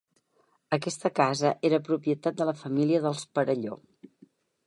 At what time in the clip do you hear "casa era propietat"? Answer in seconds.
1.19-2.41